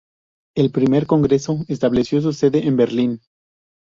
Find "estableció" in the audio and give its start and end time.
1.67-2.21